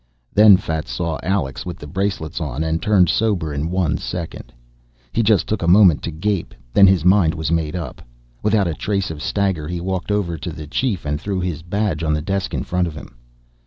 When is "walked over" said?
9.79-10.39